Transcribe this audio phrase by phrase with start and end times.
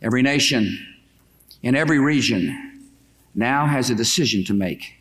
[0.00, 0.78] Every nation
[1.62, 2.88] in every region
[3.34, 4.94] now has a decision to make.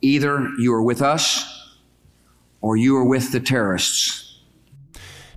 [0.00, 1.44] Either you are with us
[2.60, 4.40] or you are with the terrorists.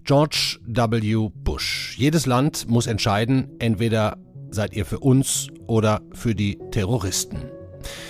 [0.04, 1.30] George W.
[1.44, 1.98] Bush.
[1.98, 4.18] Jedes Land muss entscheiden, entweder
[4.52, 7.50] seid ihr für uns oder für die Terroristen.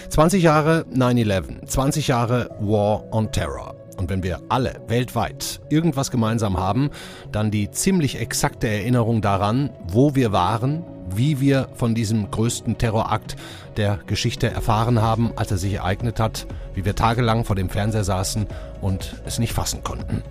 [0.09, 3.76] 20 Jahre 9-11, 20 Jahre War on Terror.
[3.97, 6.91] Und wenn wir alle weltweit irgendwas gemeinsam haben,
[7.31, 13.35] dann die ziemlich exakte Erinnerung daran, wo wir waren, wie wir von diesem größten Terrorakt
[13.75, 18.03] der Geschichte erfahren haben, als er sich ereignet hat, wie wir tagelang vor dem Fernseher
[18.03, 18.45] saßen
[18.81, 20.23] und es nicht fassen konnten.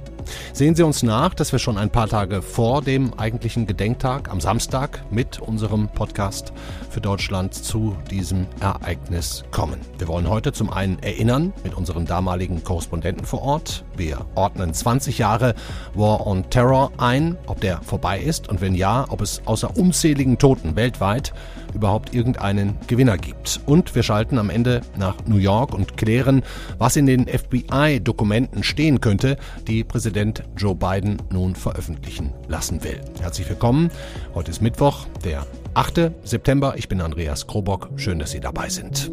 [0.53, 4.41] Sehen Sie uns nach, dass wir schon ein paar Tage vor dem eigentlichen Gedenktag am
[4.41, 6.53] Samstag mit unserem Podcast
[6.91, 9.81] für Deutschland zu diesem Ereignis kommen.
[9.99, 13.85] Wir wollen heute zum einen erinnern mit unseren damaligen Korrespondenten vor Ort.
[13.97, 15.55] Wir ordnen 20 Jahre
[15.95, 20.39] War on Terror ein, ob der vorbei ist und wenn ja, ob es außer unzähligen
[20.39, 21.33] Toten weltweit
[21.77, 23.61] überhaupt irgendeinen Gewinner gibt.
[23.67, 26.43] Und wir schalten am Ende nach New York und klären,
[26.79, 29.37] was in den FBI-Dokumenten stehen könnte,
[29.69, 33.01] die Präsident Joe Biden nun veröffentlichen lassen will.
[33.21, 33.91] Herzlich willkommen.
[34.35, 36.11] Heute ist Mittwoch, der 8.
[36.25, 36.75] September.
[36.77, 37.91] Ich bin Andreas Krobock.
[37.97, 39.13] Schön, dass Sie dabei sind.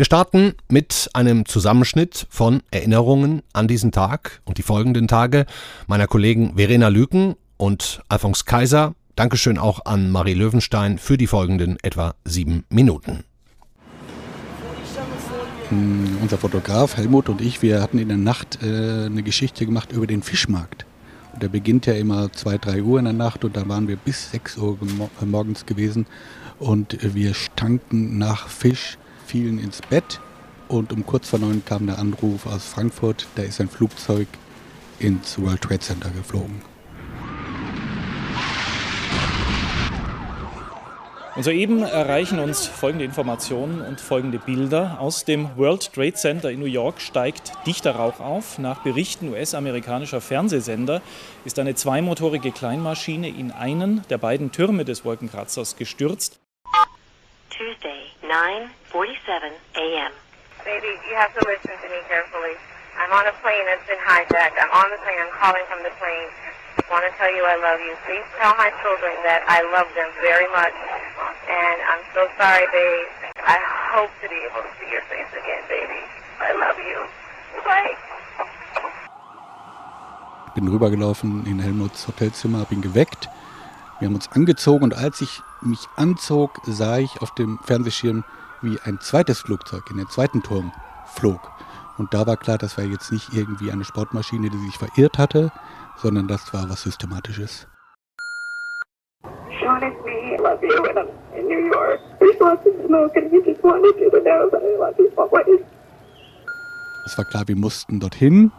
[0.00, 5.44] Wir starten mit einem Zusammenschnitt von Erinnerungen an diesen Tag und die folgenden Tage
[5.88, 8.94] meiner Kollegen Verena Lüken und Alphonse Kaiser.
[9.14, 13.24] Dankeschön auch an Marie Löwenstein für die folgenden etwa sieben Minuten.
[15.68, 19.92] Hm, unser Fotograf Helmut und ich, wir hatten in der Nacht äh, eine Geschichte gemacht
[19.92, 20.86] über den Fischmarkt.
[21.40, 24.30] Der beginnt ja immer zwei, drei Uhr in der Nacht und da waren wir bis
[24.30, 24.78] sechs Uhr
[25.24, 26.06] morgens gewesen
[26.58, 30.20] und wir stanken nach Fisch, fielen ins Bett
[30.68, 34.28] und um kurz vor neun kam der Anruf aus Frankfurt, da ist ein Flugzeug
[34.98, 36.69] ins World Trade Center geflogen.
[41.40, 44.98] Und soeben erreichen uns folgende Informationen und folgende Bilder.
[45.00, 48.58] Aus dem World Trade Center in New York steigt dichter Rauch auf.
[48.58, 51.00] Nach Berichten US-amerikanischer Fernsehsender
[51.46, 56.38] ist eine zweimotorige Kleinmaschine in einen der beiden Türme des Wolkenkratzers gestürzt.
[57.48, 59.00] Tuesday, 9:47
[59.76, 60.12] a.m.
[60.62, 62.52] Baby, you have to listen to me carefully.
[63.00, 64.60] I'm on a plane that's been hijacked.
[64.60, 65.16] I'm on the plane.
[65.24, 66.28] I'm calling from the plane.
[66.90, 67.94] Want to tell you I love you.
[68.06, 70.74] Please tell my children that I love them very much.
[71.48, 73.06] And I'm so sorry, babe.
[73.42, 73.58] I
[73.94, 76.02] hope to be able to see your face again, baby.
[76.40, 76.98] I love you.
[77.64, 77.94] Bye.
[80.60, 83.30] bin rübergelaufen in Helmuts Hotelzimmer, habe ihn geweckt.
[83.98, 88.24] Wir haben uns angezogen und als ich mich anzog, sah ich auf dem Fernsehschirm,
[88.60, 90.72] wie ein zweites Flugzeug in den zweiten Turm
[91.06, 91.50] flog.
[91.96, 95.50] Und da war klar, das war jetzt nicht irgendwie eine Sportmaschine, die sich verirrt hatte,
[95.96, 97.66] sondern das war was Systematisches.
[107.06, 108.52] Es war klar, wir mussten dorthin.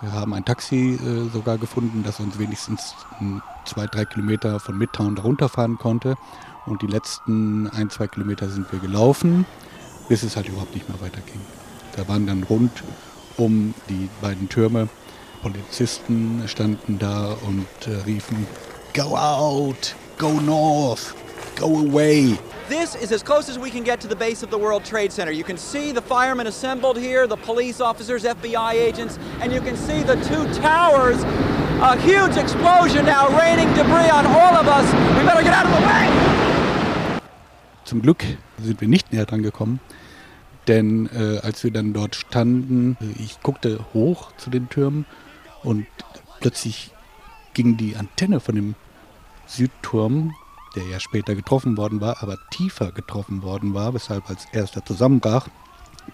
[0.00, 4.76] Wir haben ein Taxi äh, sogar gefunden, das uns wenigstens m, zwei, drei Kilometer von
[4.76, 6.16] Midtown runterfahren konnte.
[6.66, 9.46] Und die letzten ein, zwei Kilometer sind wir gelaufen,
[10.08, 11.40] bis es halt überhaupt nicht mehr weiterging.
[11.96, 12.82] Da waren dann rund
[13.36, 14.88] um die beiden Türme
[15.44, 18.46] Polizisten standen da und äh, riefen,
[18.94, 21.14] Go out, go north,
[21.54, 22.38] go away.
[22.70, 25.12] This is as close as we can get to the base of the World Trade
[25.12, 25.32] Center.
[25.32, 29.76] You can see the firemen assembled here, the police officers, FBI agents, and you can
[29.76, 31.22] see the two towers.
[31.82, 34.86] A huge explosion now raining debris on all of us.
[35.18, 37.20] We better get out of the way.
[37.84, 38.24] Zum Glück
[38.62, 39.80] sind wir nicht näher dran gekommen,
[40.68, 45.04] denn äh, als wir dann dort standen, äh, ich guckte hoch zu den Türmen
[45.64, 45.86] und
[46.40, 46.92] plötzlich
[47.54, 48.74] ging die Antenne von dem
[49.46, 50.34] Südturm,
[50.74, 55.48] der ja später getroffen worden war, aber tiefer getroffen worden war, weshalb als erster zusammenbrach,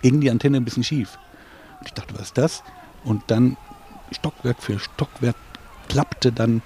[0.03, 1.19] ging die Antenne ein bisschen schief.
[1.81, 2.63] Und ich dachte, was ist das?
[3.05, 3.57] Und dann
[4.13, 5.37] Stockwerk für Stockwerk
[5.89, 6.63] klappte dann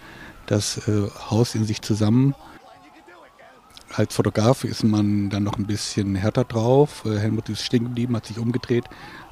[0.46, 2.34] das äh, Haus in sich zusammen.
[3.92, 7.04] Als Fotograf ist man dann noch ein bisschen härter drauf.
[7.04, 8.84] Äh, Helmut ist stehen geblieben, hat sich umgedreht,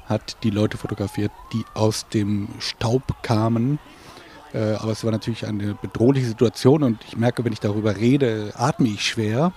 [0.05, 3.79] hat die Leute fotografiert, die aus dem Staub kamen.
[4.53, 8.53] Äh, aber es war natürlich eine bedrohliche Situation und ich merke, wenn ich darüber rede,
[8.55, 9.51] atme ich schwer,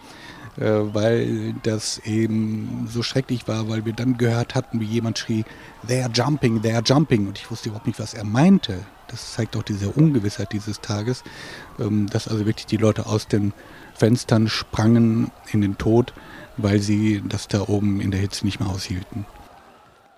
[0.57, 5.45] äh, weil das eben so schrecklich war, weil wir dann gehört hatten, wie jemand schrie,
[5.87, 7.29] they're jumping, they're jumping.
[7.29, 8.79] Und ich wusste überhaupt nicht, was er meinte.
[9.09, 11.23] Das zeigt auch diese Ungewissheit dieses Tages,
[11.79, 13.53] ähm, dass also wirklich die Leute aus den
[13.97, 16.13] Fenstern sprangen in den Tod,
[16.57, 19.27] weil sie das da oben in der Hitze nicht mehr aushielten.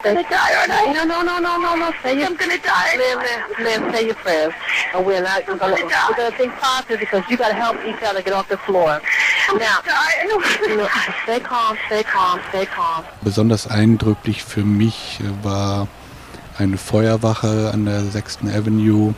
[0.03, 0.93] gonna die, aren't I?
[0.93, 1.93] No, no, no, no, no, no.
[2.03, 2.97] Say I'm gonna die.
[2.97, 4.55] Liv, Liv, Liv, say your prayers.
[4.95, 8.23] And we're not we're gonna, we're gonna think positive because you gotta help each other
[8.23, 9.01] get off the floor.
[9.49, 9.81] I'm now,
[10.23, 10.89] you know,
[11.25, 13.05] stay calm, stay calm, stay calm.
[13.23, 15.89] Besonders eindrücklich für mich war
[16.59, 18.39] eine Feuerwache an der 6.
[18.55, 19.15] Avenue,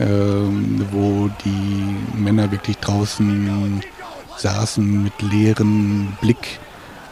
[0.00, 3.82] ähm, wo die Männer wirklich draußen
[4.36, 6.58] saßen mit leerem Blick,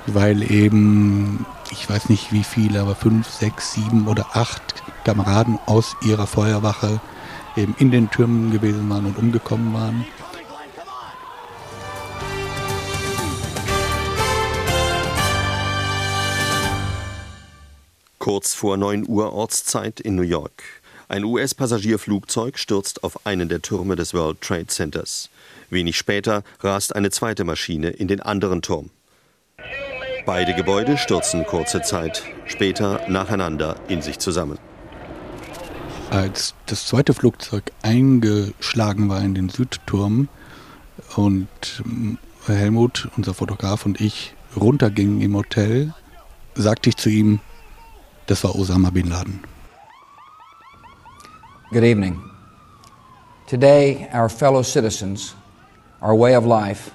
[0.06, 5.96] weil eben ich weiß nicht wie viele, aber fünf, sechs, sieben oder acht Kameraden aus
[6.02, 7.00] ihrer Feuerwache
[7.56, 10.04] eben in den Türmen gewesen waren und umgekommen waren.
[18.18, 20.62] Kurz vor 9 Uhr Ortszeit in New York.
[21.08, 25.28] Ein US-Passagierflugzeug stürzt auf einen der Türme des World Trade Centers.
[25.72, 28.90] Wenig später rast eine zweite Maschine in den anderen Turm.
[30.26, 34.58] Beide Gebäude stürzen kurze Zeit später nacheinander in sich zusammen.
[36.10, 40.28] Als das zweite Flugzeug eingeschlagen war in den Südturm
[41.16, 41.48] und
[41.86, 45.94] ähm, Helmut, unser Fotograf und ich runtergingen im Hotel,
[46.54, 47.40] sagte ich zu ihm,
[48.26, 49.40] das war Osama bin Laden.
[51.70, 52.20] Good evening.
[53.48, 55.34] Today, our fellow citizens,
[56.02, 56.92] our way of life,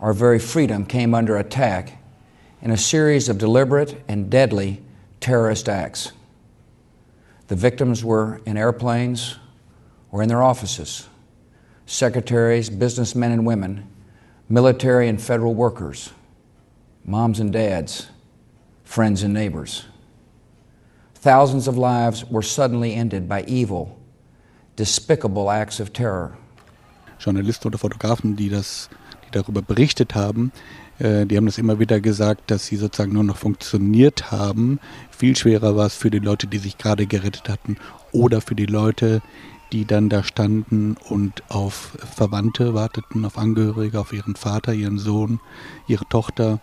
[0.00, 2.02] our very freedom came under attack
[2.60, 4.82] in a series of deliberate and deadly
[5.20, 6.12] terrorist acts.
[7.46, 9.36] The victims were in airplanes
[10.10, 11.08] or in their offices
[11.88, 13.88] secretaries, businessmen and women,
[14.48, 16.10] military and federal workers,
[17.04, 18.08] moms and dads,
[18.82, 19.84] friends and neighbors.
[21.14, 24.00] Thousands of lives were suddenly ended by evil,
[24.74, 26.36] despicable acts of terror.
[27.18, 28.88] Journalisten oder Fotografen, die, das,
[29.26, 30.52] die darüber berichtet haben,
[30.98, 34.80] Äh, die haben das immer wieder gesagt, dass sie sozusagen nur noch funktioniert haben.
[35.10, 37.76] Viel schwerer war es für die Leute, die sich gerade gerettet hatten
[38.12, 39.20] oder für die Leute,
[39.72, 45.40] die dann da standen und auf Verwandte warteten, auf Angehörige, auf ihren Vater, ihren Sohn,
[45.88, 46.60] ihre Tochter.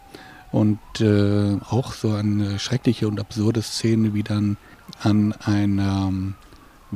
[0.51, 4.57] Und äh, auch so eine schreckliche und absurde Szene, wie dann
[5.01, 6.11] an einer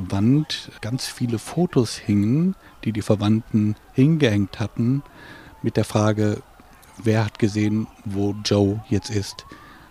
[0.10, 5.04] Wand ganz viele Fotos hingen, die die Verwandten hingehängt hatten,
[5.62, 6.42] mit der Frage,
[7.04, 9.46] wer hat gesehen, wo Joe jetzt ist?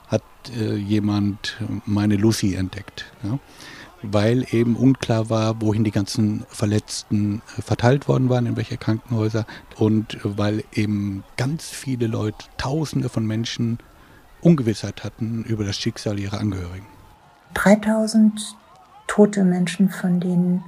[0.08, 0.22] Hat
[0.56, 3.06] äh, jemand meine Lucy entdeckt?
[3.22, 3.38] Ja?
[4.02, 9.46] Weil eben unklar war, wohin die ganzen Verletzten äh, verteilt worden waren, in welche Krankenhäuser
[9.76, 13.78] und weil eben ganz viele Leute, Tausende von Menschen
[14.40, 16.86] Ungewissheit hatten über das Schicksal ihrer Angehörigen.
[17.54, 18.56] 3000
[19.06, 20.64] tote Menschen, von denen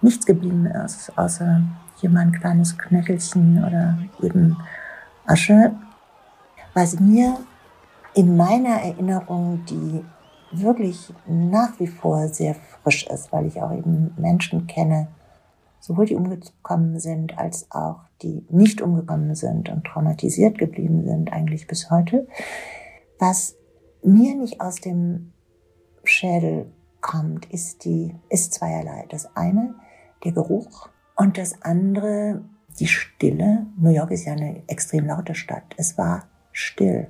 [0.00, 1.62] nichts geblieben ist, außer
[1.96, 4.56] hier ein kleines Knöchelchen oder eben
[5.26, 5.74] Asche,
[6.74, 7.38] was mir
[8.14, 10.04] in meiner Erinnerung, die
[10.52, 15.08] wirklich nach wie vor sehr frisch ist, weil ich auch eben Menschen kenne,
[15.80, 21.66] sowohl die umgekommen sind, als auch die nicht umgekommen sind und traumatisiert geblieben sind, eigentlich
[21.66, 22.26] bis heute,
[23.18, 23.56] was
[24.02, 25.32] mir nicht aus dem
[26.04, 26.66] Schädel
[27.04, 29.04] kommt, ist die, ist zweierlei.
[29.10, 29.74] Das eine,
[30.24, 32.42] der Geruch und das andere,
[32.80, 33.66] die Stille.
[33.76, 35.74] New York ist ja eine extrem laute Stadt.
[35.76, 37.08] Es war still.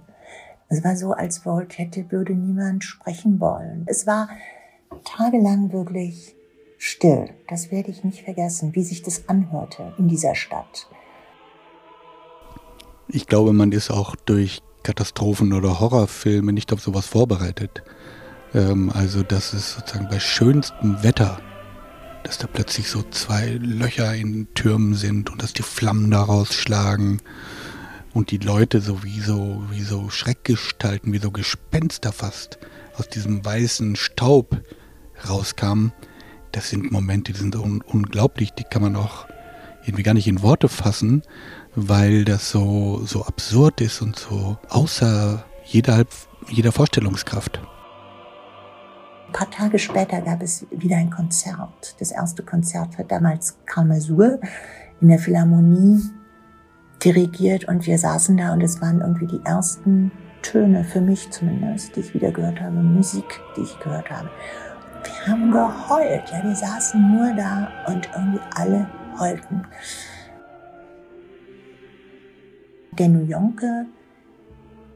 [0.68, 3.84] Es war so, als wollte, hätte, würde niemand sprechen wollen.
[3.86, 4.28] Es war
[5.04, 6.34] tagelang wirklich
[6.76, 7.30] still.
[7.48, 10.88] Das werde ich nicht vergessen, wie sich das anhörte in dieser Stadt.
[13.06, 17.84] Ich glaube, man ist auch durch Katastrophen oder Horrorfilme nicht auf sowas vorbereitet.
[18.54, 21.40] Ähm, also, dass es sozusagen bei schönstem Wetter
[22.24, 27.20] dass da plötzlich so zwei Löcher in Türmen sind und dass die Flammen daraus schlagen
[28.14, 32.58] und die Leute so wie so, wie so Schreckgestalten, wie so Gespenster fast
[32.96, 34.62] aus diesem weißen Staub
[35.28, 35.92] rauskamen.
[36.50, 39.26] Das sind Momente, die sind un unglaublich, die kann man auch
[39.82, 41.22] irgendwie gar nicht in Worte fassen,
[41.74, 46.06] weil das so, so absurd ist und so außer jeder,
[46.48, 47.60] jeder Vorstellungskraft
[49.34, 51.96] paar Tage später gab es wieder ein Konzert.
[51.98, 54.40] Das erste Konzert war damals Karl Masur
[55.00, 56.00] in der Philharmonie
[57.02, 61.96] dirigiert und wir saßen da und es waren irgendwie die ersten Töne, für mich zumindest,
[61.96, 64.30] die ich wieder gehört habe, Musik, die ich gehört habe.
[65.02, 68.88] Wir haben geheult, ja, wir saßen nur da und irgendwie alle
[69.18, 69.66] heulten.
[72.92, 73.86] Der New Yorker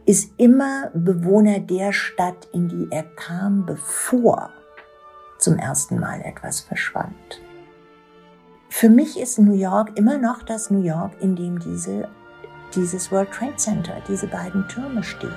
[0.09, 4.49] ist immer Bewohner der Stadt, in die er kam, bevor
[5.37, 7.43] zum ersten Mal etwas verschwand.
[8.71, 12.09] Für mich ist New York immer noch das New York, in dem diese,
[12.75, 15.31] dieses World Trade Center, diese beiden Türme stehen.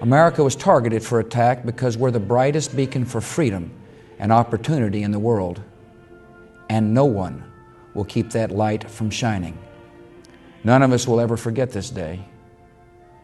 [0.00, 3.70] America was targeted for attack because we're the brightest beacon for freedom
[4.18, 5.60] and opportunity in the world.
[6.68, 7.44] And no one
[7.96, 9.58] will keep that light from shining.
[10.62, 12.24] None of us will ever forget this day.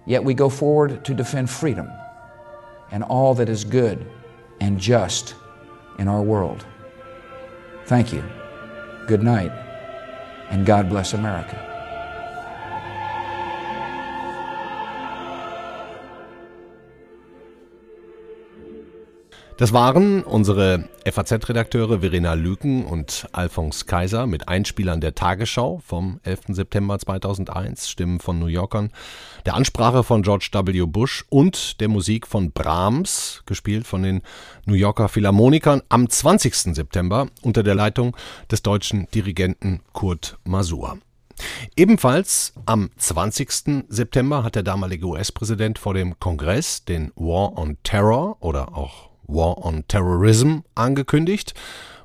[0.06, 1.88] Yet we go forward to defend freedom
[2.90, 4.04] and all that is good
[4.60, 5.34] and just
[5.98, 6.64] in our world.
[7.86, 8.24] Thank you.
[9.06, 9.52] Good night.
[10.50, 11.71] And God bless America.
[19.62, 26.46] Das waren unsere FAZ-Redakteure Verena Lüken und Alphonse Kaiser mit Einspielern der Tagesschau vom 11.
[26.48, 28.90] September 2001, Stimmen von New Yorkern,
[29.46, 30.86] der Ansprache von George W.
[30.86, 34.22] Bush und der Musik von Brahms, gespielt von den
[34.66, 36.74] New Yorker Philharmonikern am 20.
[36.74, 38.16] September unter der Leitung
[38.50, 40.98] des deutschen Dirigenten Kurt Masur.
[41.76, 43.84] Ebenfalls am 20.
[43.88, 49.64] September hat der damalige US-Präsident vor dem Kongress den War on Terror oder auch War
[49.64, 51.54] on Terrorism angekündigt.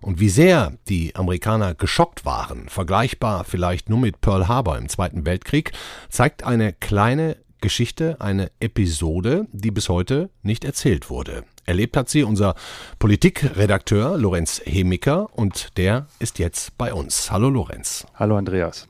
[0.01, 5.25] Und wie sehr die Amerikaner geschockt waren, vergleichbar vielleicht nur mit Pearl Harbor im Zweiten
[5.25, 5.71] Weltkrieg,
[6.09, 11.43] zeigt eine kleine Geschichte, eine Episode, die bis heute nicht erzählt wurde.
[11.65, 12.55] Erlebt hat sie unser
[12.97, 17.29] Politikredakteur Lorenz Hemiker und der ist jetzt bei uns.
[17.29, 18.05] Hallo Lorenz.
[18.15, 18.87] Hallo Andreas.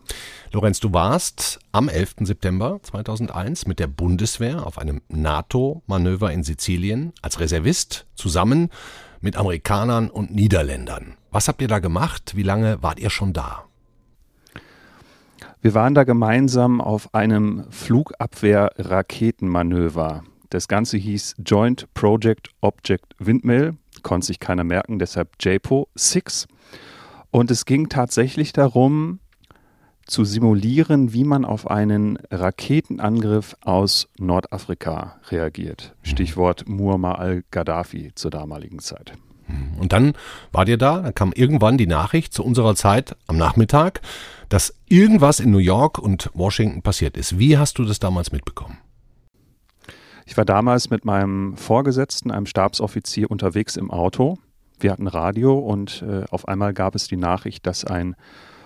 [0.51, 2.15] Lorenz, du warst am 11.
[2.21, 8.69] September 2001 mit der Bundeswehr auf einem NATO-Manöver in Sizilien als Reservist zusammen
[9.21, 11.15] mit Amerikanern und Niederländern.
[11.31, 12.33] Was habt ihr da gemacht?
[12.35, 13.65] Wie lange wart ihr schon da?
[15.61, 20.23] Wir waren da gemeinsam auf einem Flugabwehr-Raketenmanöver.
[20.49, 26.47] Das Ganze hieß Joint Project Object Windmill, konnte sich keiner merken, deshalb JPO 6.
[27.31, 29.19] Und es ging tatsächlich darum,
[30.05, 35.95] zu simulieren, wie man auf einen Raketenangriff aus Nordafrika reagiert.
[36.01, 36.07] Mhm.
[36.07, 39.13] Stichwort Muammar al-Gaddafi zur damaligen Zeit.
[39.47, 39.79] Mhm.
[39.79, 40.13] Und dann
[40.51, 44.01] wart ihr da, dann kam irgendwann die Nachricht zu unserer Zeit am Nachmittag,
[44.49, 47.37] dass irgendwas in New York und Washington passiert ist.
[47.39, 48.77] Wie hast du das damals mitbekommen?
[50.25, 54.37] Ich war damals mit meinem Vorgesetzten, einem Stabsoffizier, unterwegs im Auto.
[54.79, 58.15] Wir hatten Radio und äh, auf einmal gab es die Nachricht, dass ein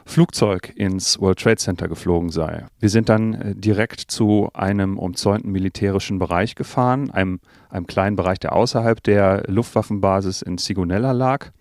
[0.05, 2.65] Flugzeug ins World Trade Center geflogen sei.
[2.79, 7.39] Wir sind dann äh, direkt zu einem umzäunten militärischen Bereich gefahren, einem,
[7.69, 11.51] einem kleinen Bereich, der außerhalb der Luftwaffenbasis in Sigonella lag.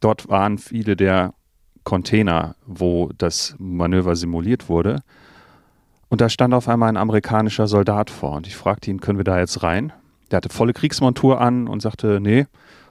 [0.00, 1.34] Dort waren viele der
[1.84, 5.02] Container, wo das Manöver simuliert wurde.
[6.08, 9.24] Und da stand auf einmal ein amerikanischer Soldat vor und ich fragte ihn, können wir
[9.24, 9.92] da jetzt rein?
[10.30, 12.46] Der hatte volle Kriegsmontur an und sagte, nee,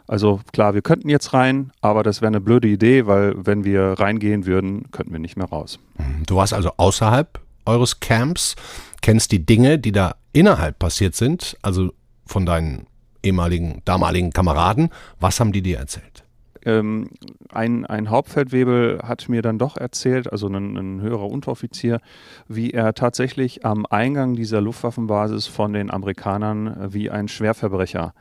[0.09, 3.93] also klar, wir könnten jetzt rein, aber das wäre eine blöde Idee, weil wenn wir
[3.99, 5.77] reingehen würden, könnten wir nicht mehr raus.
[5.99, 6.25] Mhm.
[6.25, 8.55] Du warst also außerhalb eures Camps,
[9.03, 11.91] kennst die Dinge, die da innerhalb passiert sind, also
[12.25, 12.87] von deinen
[13.21, 14.89] ehemaligen, damaligen Kameraden.
[15.19, 16.23] Was haben die dir erzählt?
[16.65, 17.11] Ähm,
[17.51, 22.01] ein, ein Hauptfeldwebel hat mir dann doch erzählt, also ein, ein, höherer Unteroffizier,
[22.47, 28.15] wie er tatsächlich am Eingang dieser Luftwaffenbasis von den Amerikanern äh, wie ein Schwerverbrecher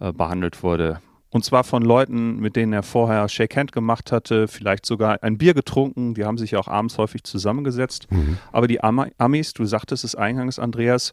[0.00, 0.98] äh, behandelt wurde.
[1.30, 5.36] Und zwar von Leuten, mit denen er vorher Shake Hand gemacht hatte, vielleicht sogar ein
[5.36, 6.14] Bier getrunken.
[6.14, 8.10] Die haben sich ja auch abends häufig zusammengesetzt.
[8.10, 8.38] Mhm.
[8.50, 11.12] Aber die Amis, du sagtest es eingangs, Andreas,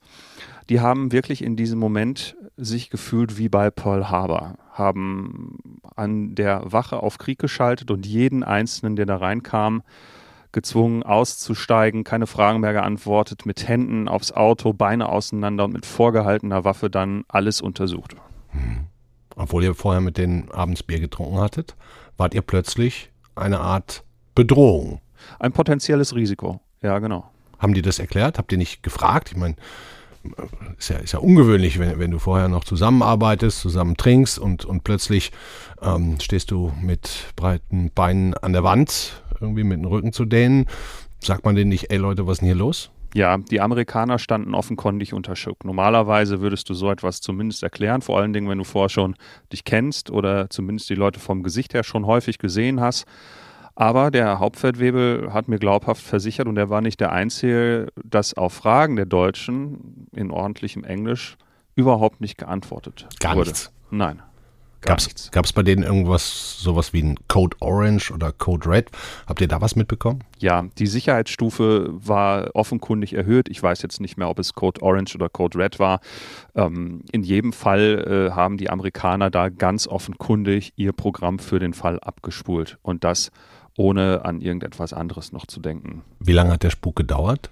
[0.70, 6.62] die haben wirklich in diesem Moment sich gefühlt wie bei Pearl Harbor, haben an der
[6.72, 9.84] Wache auf Krieg geschaltet und jeden Einzelnen, der da reinkam,
[10.54, 16.64] gezwungen auszusteigen, keine Fragen mehr geantwortet, mit Händen aufs Auto, Beine auseinander und mit vorgehaltener
[16.64, 18.16] Waffe dann alles untersucht.
[18.54, 18.88] Mhm
[19.36, 21.76] obwohl ihr vorher mit denen abends Bier getrunken hattet,
[22.18, 25.02] wart ihr plötzlich eine Art Bedrohung.
[25.40, 27.30] Ein potenzielles Risiko, ja, genau.
[27.60, 28.38] Haben die das erklärt?
[28.38, 29.32] Habt ihr nicht gefragt?
[29.32, 29.56] Ich meine,
[30.78, 34.84] ist ja, ist ja ungewöhnlich, wenn, wenn du vorher noch zusammenarbeitest, zusammen trinkst und, und
[34.84, 35.32] plötzlich
[35.82, 40.66] ähm, stehst du mit breiten Beinen an der Wand, irgendwie mit dem Rücken zu denen.
[41.20, 42.92] Sagt man denen nicht, ey Leute, was ist denn hier los?
[43.16, 45.64] Ja, die Amerikaner standen offenkundig unter Schock.
[45.64, 49.16] Normalerweise würdest du so etwas zumindest erklären, vor allen Dingen, wenn du vorher schon
[49.54, 53.06] dich kennst oder zumindest die Leute vom Gesicht her schon häufig gesehen hast.
[53.74, 58.52] Aber der Hauptfeldwebel hat mir glaubhaft versichert, und er war nicht der Einzige, dass auf
[58.52, 61.38] Fragen der Deutschen in ordentlichem Englisch
[61.74, 63.52] überhaupt nicht geantwortet Gar wurde.
[63.52, 63.72] nichts.
[63.92, 64.22] Nein.
[64.86, 68.92] Gab es bei denen irgendwas, sowas wie ein Code Orange oder Code Red?
[69.28, 70.24] Habt ihr da was mitbekommen?
[70.40, 73.50] Ja, die Sicherheitsstufe war offenkundig erhöht.
[73.50, 76.00] Ich weiß jetzt nicht mehr, ob es Code Orange oder Code Red war.
[76.56, 81.74] Ähm, in jedem Fall äh, haben die Amerikaner da ganz offenkundig ihr Programm für den
[81.74, 83.32] Fall abgespult und das
[83.78, 86.04] ohne an irgendetwas anderes noch zu denken.
[86.20, 87.50] Wie lange hat der Spuk gedauert?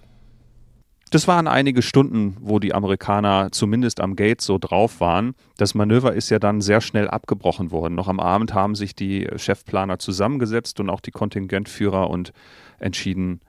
[1.14, 5.36] Das waren einige Stunden, wo die Amerikaner zumindest am Gate so drauf waren.
[5.58, 7.94] Das Manöver ist ja dann sehr schnell abgebrochen worden.
[7.94, 12.34] Noch am Abend haben sich die Chefplaner zusammengesetzt und auch die Kontingentführer und
[12.80, 13.42] entschieden,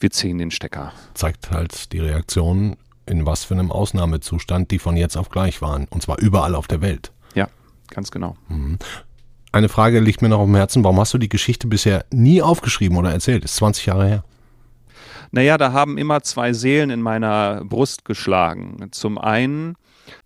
[0.00, 0.92] wir ziehen den Stecker.
[1.14, 5.86] Zeigt halt die Reaktion, in was für einem Ausnahmezustand die von jetzt auf gleich waren.
[5.88, 7.10] Und zwar überall auf der Welt.
[7.34, 7.48] Ja,
[7.88, 8.36] ganz genau.
[8.48, 8.78] Mhm.
[9.50, 10.84] Eine Frage liegt mir noch auf dem Herzen.
[10.84, 13.44] Warum hast du die Geschichte bisher nie aufgeschrieben oder erzählt?
[13.46, 14.24] Ist 20 Jahre her.
[15.32, 18.88] Naja, da haben immer zwei Seelen in meiner Brust geschlagen.
[18.92, 19.76] Zum einen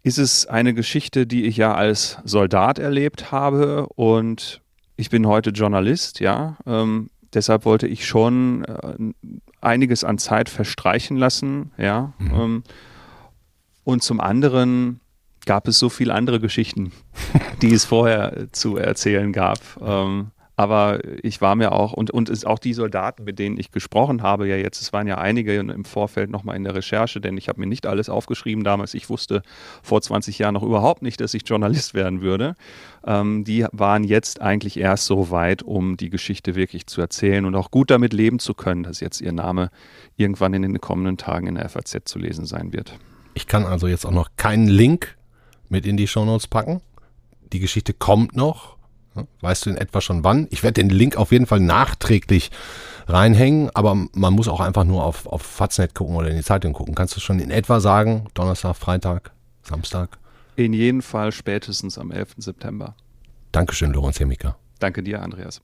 [0.03, 4.61] ist es eine Geschichte, die ich ja als Soldat erlebt habe und
[4.97, 6.57] ich bin heute Journalist, ja.
[6.67, 8.97] Ähm, deshalb wollte ich schon äh,
[9.61, 12.13] einiges an Zeit verstreichen lassen, ja.
[12.19, 12.35] Mhm.
[12.35, 12.63] Ähm,
[13.85, 15.01] und zum anderen
[15.45, 16.91] gab es so viele andere Geschichten,
[17.63, 19.61] die es vorher zu erzählen gab.
[19.81, 23.71] Ähm, aber ich war mir auch, und, und es auch die Soldaten, mit denen ich
[23.71, 27.37] gesprochen habe, ja jetzt, es waren ja einige im Vorfeld nochmal in der Recherche, denn
[27.37, 28.95] ich habe mir nicht alles aufgeschrieben damals.
[28.95, 29.43] Ich wusste
[29.83, 32.55] vor 20 Jahren noch überhaupt nicht, dass ich Journalist werden würde.
[33.07, 37.55] Ähm, die waren jetzt eigentlich erst so weit, um die Geschichte wirklich zu erzählen und
[37.55, 39.71] auch gut damit leben zu können, dass jetzt ihr Name
[40.17, 42.99] irgendwann in den kommenden Tagen in der FAZ zu lesen sein wird.
[43.35, 45.19] Ich kann also jetzt auch noch keinen Link
[45.69, 46.81] mit in die Shownotes packen.
[47.53, 48.75] Die Geschichte kommt noch
[49.40, 50.46] Weißt du in etwa schon wann?
[50.50, 52.50] Ich werde den Link auf jeden Fall nachträglich
[53.06, 56.72] reinhängen, aber man muss auch einfach nur auf, auf Faznet gucken oder in die Zeitung
[56.72, 56.94] gucken.
[56.94, 60.18] Kannst du schon in etwa sagen, Donnerstag, Freitag, Samstag?
[60.57, 62.37] In jedem Fall spätestens am 11.
[62.38, 62.94] September.
[63.52, 64.57] Dankeschön, Lorenz Hemmiker.
[64.79, 65.62] Danke dir, Andreas.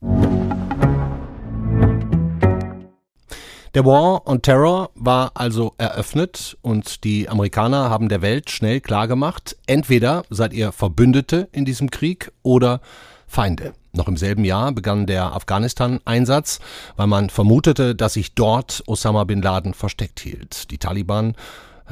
[3.75, 9.57] Der War on Terror war also eröffnet und die Amerikaner haben der Welt schnell klargemacht,
[9.67, 12.83] entweder seid ihr Verbündete in diesem Krieg oder
[13.33, 13.73] Feinde.
[13.95, 16.61] Noch im selben Jahr begann der Afghanistan-Einsatz,
[16.97, 20.71] weil man vermutete, dass sich dort Osama bin Laden versteckt hielt.
[20.71, 21.35] Die Taliban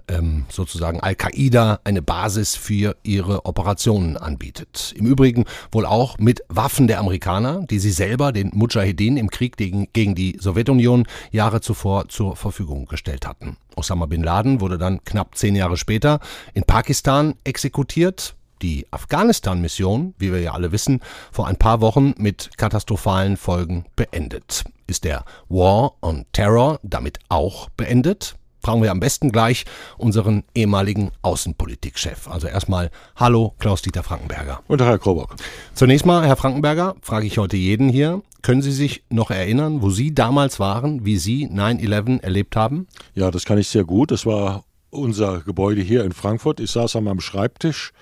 [0.09, 4.95] ähm, sozusagen Al-Qaida eine Basis für ihre Operationen anbietet.
[4.99, 9.57] Im Übrigen wohl auch mit Waffen der Amerikaner, die sie selber den Mujahedin im Krieg
[9.57, 13.57] gegen, gegen die Sowjetunion Jahre zuvor zur Verfügung gestellt hatten.
[13.77, 16.21] Osama bin Laden wurde dann knapp zehn Jahre später
[16.53, 21.01] in Pakistan exekutiert, die Afghanistan-Mission, wie wir ja alle wissen,
[21.33, 24.65] vor ein paar Wochen mit katastrophalen Folgen beendet.
[24.87, 28.37] Ist der War on Terror damit auch beendet?
[28.63, 29.65] Fragen wir am besten gleich
[29.97, 32.29] unseren ehemaligen Außenpolitikchef.
[32.29, 34.61] Also erstmal Hallo Klaus-Dieter Frankenberger.
[34.69, 35.35] Und Herr Krobock.
[35.75, 38.21] Zunächst mal, Herr Frankenberger, frage ich heute jeden hier.
[38.43, 42.87] Können Sie sich noch erinnern, wo Sie damals waren, wie Sie 9-11 erlebt haben?
[43.15, 44.11] Ja, das kann ich sehr gut.
[44.11, 46.61] Das war unser Gebäude hier in Frankfurt.
[46.61, 47.93] Ich saß an meinem Schreibtisch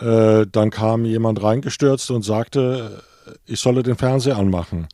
[0.00, 3.02] äh, dann kam jemand reingestürzt und sagte,
[3.46, 4.88] ich solle den Fernseher anmachen.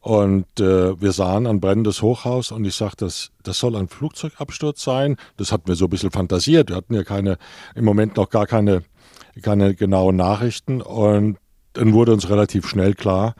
[0.00, 4.82] Und äh, wir sahen ein brennendes Hochhaus und ich sagte, das, das soll ein Flugzeugabsturz
[4.82, 5.16] sein.
[5.36, 6.70] Das hatten wir so ein bisschen fantasiert.
[6.70, 7.38] Wir hatten ja keine,
[7.76, 8.82] im Moment noch gar keine,
[9.42, 10.82] keine genauen Nachrichten.
[10.82, 11.38] Und
[11.74, 13.36] dann wurde uns relativ schnell klar,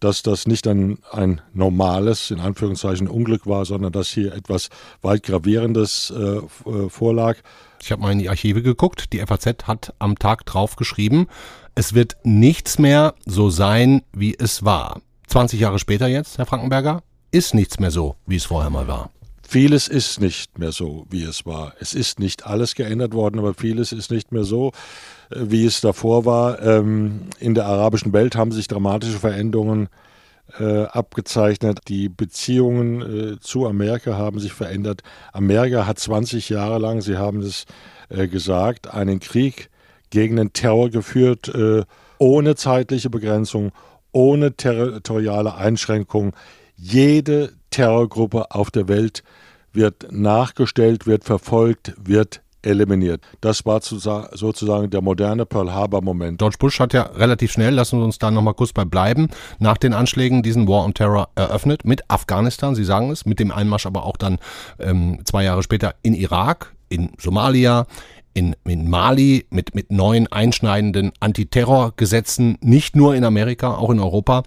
[0.00, 4.68] dass das nicht ein, ein normales, in Anführungszeichen, Unglück war, sondern dass hier etwas
[5.02, 6.38] weit gravierendes äh,
[6.70, 7.36] äh vorlag.
[7.82, 9.12] Ich habe mal in die Archive geguckt.
[9.12, 11.28] Die FAZ hat am Tag drauf geschrieben,
[11.74, 15.00] es wird nichts mehr so sein, wie es war.
[15.28, 19.10] 20 Jahre später jetzt, Herr Frankenberger, ist nichts mehr so, wie es vorher mal war.
[19.48, 21.74] Vieles ist nicht mehr so, wie es war.
[21.78, 24.72] Es ist nicht alles geändert worden, aber vieles ist nicht mehr so,
[25.30, 26.60] äh, wie es davor war.
[26.62, 29.88] Ähm, in der arabischen Welt haben sich dramatische Veränderungen
[30.58, 31.78] äh, abgezeichnet.
[31.86, 35.02] Die Beziehungen äh, zu Amerika haben sich verändert.
[35.32, 37.66] Amerika hat 20 Jahre lang, Sie haben es
[38.08, 39.68] gesagt, einen Krieg
[40.10, 41.50] gegen den Terror geführt,
[42.18, 43.72] ohne zeitliche Begrenzung,
[44.12, 46.32] ohne territoriale Einschränkung.
[46.76, 49.22] Jede Terrorgruppe auf der Welt
[49.72, 53.22] wird nachgestellt, wird verfolgt, wird eliminiert.
[53.40, 56.38] Das war sozusagen der moderne Pearl Harbor-Moment.
[56.38, 59.76] George Bush hat ja relativ schnell, lassen wir uns da nochmal kurz bei bleiben, nach
[59.76, 63.86] den Anschlägen diesen War on Terror eröffnet mit Afghanistan, Sie sagen es, mit dem Einmarsch
[63.86, 64.38] aber auch dann
[64.80, 67.86] ähm, zwei Jahre später in Irak, in Somalia,
[68.34, 74.42] in, in Mali mit, mit neuen einschneidenden Antiterrorgesetzen, nicht nur in Amerika, auch in Europa.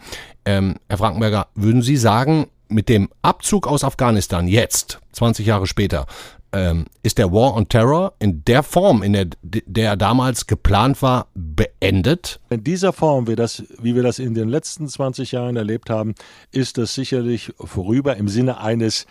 [0.45, 6.05] Ähm, Herr Frankenberger, würden Sie sagen, mit dem Abzug aus Afghanistan jetzt, 20 Jahre später,
[6.51, 11.27] ähm, ist der War on Terror in der Form, in der, der damals geplant war,
[11.35, 12.39] beendet?
[12.49, 16.15] In dieser Form, wie, das, wie wir das in den letzten 20 Jahren erlebt haben,
[16.51, 19.05] ist das sicherlich vorüber im Sinne eines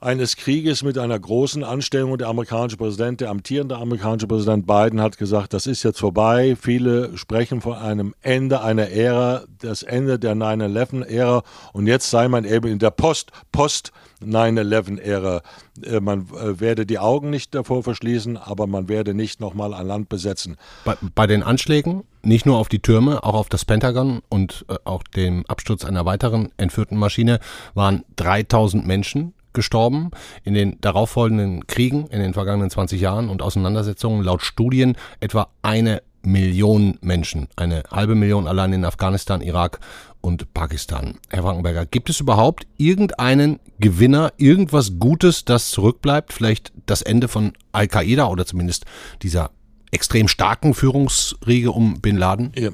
[0.00, 2.18] eines Krieges mit einer großen Anstrengung.
[2.18, 6.56] Der amerikanische Präsident, der amtierende amerikanische Präsident Biden hat gesagt, das ist jetzt vorbei.
[6.60, 11.42] Viele sprechen von einem Ende einer Ära, das Ende der 9-11-Ära.
[11.72, 15.42] Und jetzt sei man eben in der Post, Post 9-11-Ära.
[15.82, 19.86] Äh, man äh, werde die Augen nicht davor verschließen, aber man werde nicht nochmal ein
[19.86, 20.56] Land besetzen.
[20.84, 24.76] Bei, bei, den Anschlägen, nicht nur auf die Türme, auch auf das Pentagon und äh,
[24.84, 27.40] auch dem Absturz einer weiteren entführten Maschine,
[27.74, 30.10] waren 3000 Menschen gestorben
[30.42, 36.02] in den darauffolgenden Kriegen in den vergangenen 20 Jahren und Auseinandersetzungen laut Studien etwa eine
[36.22, 39.80] Million Menschen, eine halbe Million allein in Afghanistan, Irak
[40.20, 41.18] und Pakistan.
[41.28, 46.32] Herr Frankenberger, gibt es überhaupt irgendeinen Gewinner, irgendwas Gutes, das zurückbleibt?
[46.32, 48.86] Vielleicht das Ende von Al-Qaida oder zumindest
[49.22, 49.50] dieser
[49.90, 52.52] extrem starken Führungsriege um Bin Laden?
[52.56, 52.70] Ja,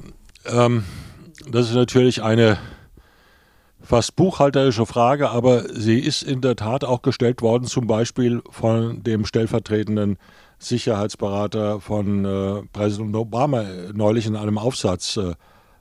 [0.47, 0.85] ähm,
[1.51, 2.59] das ist natürlich eine
[3.91, 9.03] fast buchhalterische Frage, aber sie ist in der Tat auch gestellt worden, zum Beispiel von
[9.03, 10.17] dem stellvertretenden
[10.61, 15.17] Sicherheitsberater von äh, Präsident Obama neulich in einem Aufsatz.
[15.17, 15.35] Äh,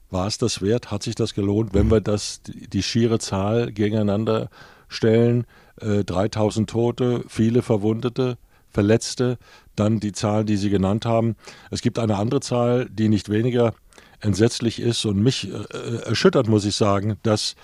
[0.09, 0.89] war es das wert?
[0.89, 4.49] Hat sich das gelohnt, wenn wir das die, die schiere Zahl gegeneinander
[4.87, 5.45] stellen?
[5.79, 8.39] Äh, 3000 Tote, viele Verwundete,
[8.71, 9.37] Verletzte,
[9.75, 11.35] dann die Zahlen, die Sie genannt haben.
[11.69, 13.75] Es gibt eine andere Zahl, die nicht weniger
[14.19, 17.55] entsetzlich ist und mich äh, erschüttert, muss ich sagen, dass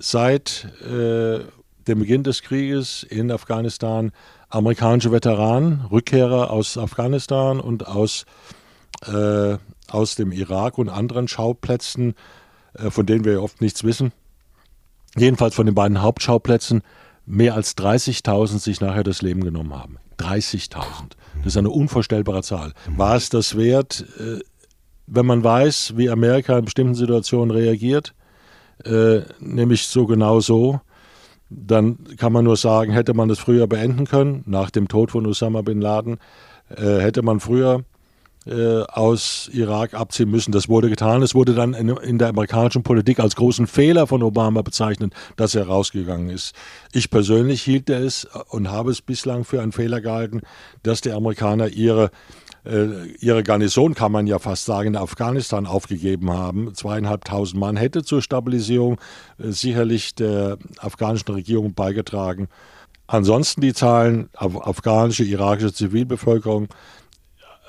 [0.00, 1.40] seit äh,
[1.86, 4.12] dem Beginn des Krieges in Afghanistan
[4.48, 8.24] amerikanische Veteranen, Rückkehrer aus Afghanistan und aus,
[9.06, 9.56] äh,
[9.88, 12.14] aus dem Irak und anderen Schauplätzen,
[12.74, 14.12] äh, von denen wir oft nichts wissen,
[15.16, 16.82] jedenfalls von den beiden Hauptschauplätzen,
[17.26, 19.98] mehr als 30.000 sich nachher das Leben genommen haben.
[20.18, 20.82] 30.000.
[21.38, 22.72] Das ist eine unvorstellbare Zahl.
[22.96, 24.40] War es das wert, äh,
[25.06, 28.14] wenn man weiß, wie Amerika in bestimmten Situationen reagiert?
[28.84, 30.80] Äh, nämlich so genau so,
[31.50, 35.26] dann kann man nur sagen, hätte man das früher beenden können, nach dem Tod von
[35.26, 36.18] Osama bin Laden,
[36.68, 37.84] äh, hätte man früher
[38.46, 40.52] äh, aus Irak abziehen müssen.
[40.52, 41.22] Das wurde getan.
[41.22, 45.54] Es wurde dann in, in, der amerikanischen Politik als großen Fehler von Obama bezeichnet, dass
[45.54, 46.54] er rausgegangen ist.
[46.92, 50.40] Ich persönlich hielt es und habe es bislang für einen Fehler gehalten,
[50.82, 52.10] dass die Amerikaner ihre
[52.64, 56.74] ihre Garnison, kann man ja fast sagen, in Afghanistan aufgegeben haben.
[56.74, 59.00] Zweieinhalbtausend Mann hätte zur Stabilisierung
[59.38, 62.48] äh, sicherlich der afghanischen Regierung beigetragen.
[63.06, 66.68] Ansonsten die Zahlen, afghanische, irakische Zivilbevölkerung,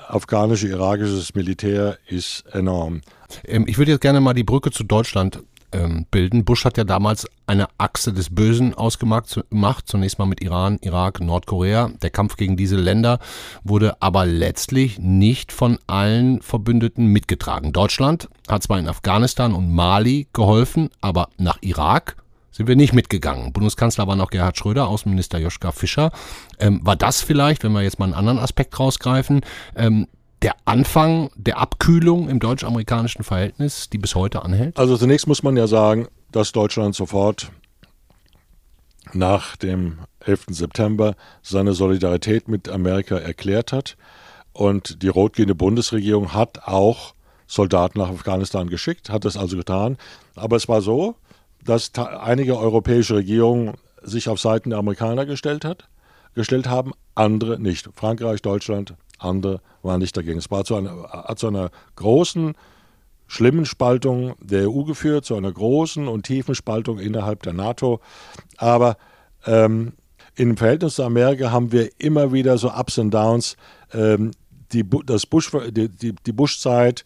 [0.06, 3.00] afghanische, irakisches Militär ist enorm.
[3.44, 5.42] Ähm, ich würde jetzt gerne mal die Brücke zu Deutschland
[5.72, 6.44] ähm, bilden.
[6.44, 11.90] Bush hat ja damals eine Achse des Bösen ausgemacht, zunächst mal mit Iran, Irak, Nordkorea.
[12.02, 13.18] Der Kampf gegen diese Länder
[13.64, 17.72] wurde aber letztlich nicht von allen Verbündeten mitgetragen.
[17.72, 22.16] Deutschland hat zwar in Afghanistan und Mali geholfen, aber nach Irak
[22.52, 23.52] sind wir nicht mitgegangen.
[23.52, 26.12] Bundeskanzler war noch Gerhard Schröder, Außenminister Joschka Fischer.
[26.58, 29.40] Ähm, war das vielleicht, wenn wir jetzt mal einen anderen Aspekt rausgreifen,
[29.74, 30.06] ähm,
[30.42, 34.78] der Anfang der Abkühlung im deutsch-amerikanischen Verhältnis, die bis heute anhält?
[34.78, 37.52] Also zunächst muss man ja sagen, dass Deutschland sofort
[39.12, 40.46] nach dem 11.
[40.48, 43.96] September seine Solidarität mit Amerika erklärt hat.
[44.52, 47.14] Und die rot-grüne Bundesregierung hat auch
[47.46, 49.96] Soldaten nach Afghanistan geschickt, hat es also getan.
[50.34, 51.16] Aber es war so,
[51.64, 55.88] dass einige europäische Regierungen sich auf Seiten der Amerikaner gestellt hat,
[56.34, 57.88] gestellt haben, andere nicht.
[57.94, 58.94] Frankreich, Deutschland,
[59.24, 60.38] andere waren nicht dagegen.
[60.38, 62.54] Es war zu einer, hat zu einer großen,
[63.26, 68.00] schlimmen Spaltung der EU geführt, zu einer großen und tiefen Spaltung innerhalb der NATO.
[68.58, 68.96] Aber
[69.46, 69.92] ähm,
[70.36, 73.56] im Verhältnis zu Amerika haben wir immer wieder so Ups und Downs.
[73.92, 74.32] Ähm,
[74.72, 77.04] die, das Bush, die, die, die Bush-Zeit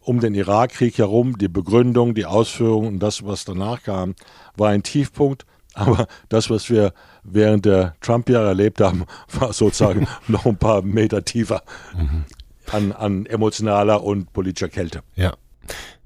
[0.00, 4.14] um den Irakkrieg herum, die Begründung, die Ausführung und das, was danach kam,
[4.56, 5.44] war ein Tiefpunkt.
[5.74, 9.04] Aber das, was wir während der Trump-Jahre erlebt haben,
[9.38, 11.62] war sozusagen noch ein paar Meter tiefer
[11.96, 12.24] mhm.
[12.70, 15.02] an, an emotionaler und politischer Kälte.
[15.16, 15.34] Ja.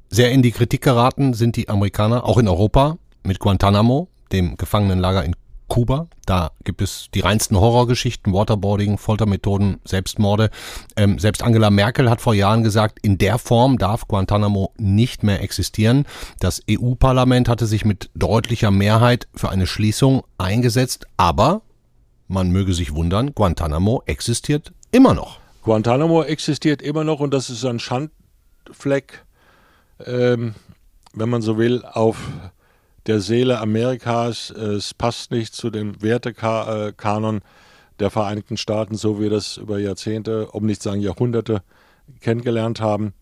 [0.08, 5.24] Sehr in die Kritik geraten sind die Amerikaner, auch in Europa, mit Guantanamo, dem Gefangenenlager
[5.24, 5.34] in
[5.68, 6.06] Kuba.
[6.26, 10.50] Da gibt es die reinsten Horrorgeschichten, Waterboarding, Foltermethoden, Selbstmorde.
[10.96, 15.42] Ähm, selbst Angela Merkel hat vor Jahren gesagt, in der Form darf Guantanamo nicht mehr
[15.42, 16.06] existieren.
[16.40, 21.62] Das EU-Parlament hatte sich mit deutlicher Mehrheit für eine Schließung eingesetzt, aber
[22.28, 25.38] man möge sich wundern, Guantanamo existiert immer noch.
[25.62, 29.24] Guantanamo existiert immer noch und das ist ein Schandfleck,
[30.04, 30.54] ähm,
[31.14, 32.18] wenn man so will, auf
[33.06, 34.50] der Seele Amerikas.
[34.50, 37.40] Es passt nicht zu dem Wertekanon
[38.00, 41.62] der Vereinigten Staaten, so wie wir das über Jahrzehnte, um nicht sagen Jahrhunderte,
[42.20, 43.14] kennengelernt haben.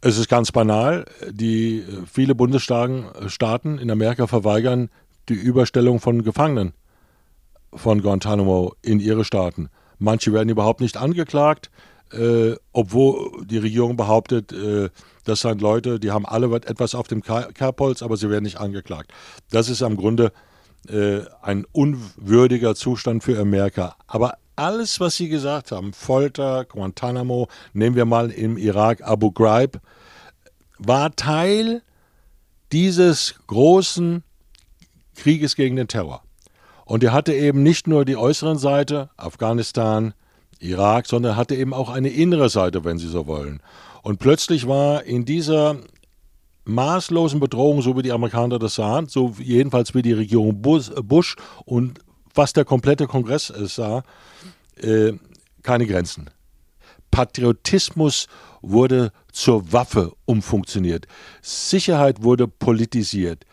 [0.00, 1.04] Es ist ganz banal.
[1.30, 4.90] Die viele Bundesstaaten in Amerika verweigern
[5.28, 6.72] die Überstellung von Gefangenen
[7.72, 9.68] von Guantanamo in ihre Staaten.
[9.98, 11.70] Manche werden überhaupt nicht angeklagt,
[12.12, 14.90] äh, obwohl die Regierung behauptet, äh,
[15.24, 19.12] das sind Leute, die haben alle etwas auf dem Kerbholz, aber sie werden nicht angeklagt.
[19.50, 20.32] Das ist am Grunde
[20.88, 23.96] äh, ein unwürdiger Zustand für Amerika.
[24.06, 29.80] Aber alles, was Sie gesagt haben, Folter, Guantanamo, nehmen wir mal im Irak Abu Ghraib,
[30.78, 31.82] war Teil
[32.72, 34.22] dieses großen
[35.16, 36.22] Krieges gegen den Terror.
[36.84, 40.14] Und er hatte eben nicht nur die äußeren Seite, Afghanistan,
[40.60, 43.60] Irak, sondern hatte eben auch eine innere Seite, wenn Sie so wollen.
[44.02, 45.76] Und plötzlich war in dieser
[46.64, 52.00] maßlosen Bedrohung, so wie die Amerikaner das sahen, so jedenfalls wie die Regierung Bush und
[52.34, 54.02] was der komplette Kongress sah,
[54.76, 55.12] äh,
[55.62, 56.30] keine Grenzen.
[57.10, 58.28] Patriotismus
[58.62, 61.06] wurde zur Waffe umfunktioniert.
[61.42, 63.44] Sicherheit wurde politisiert.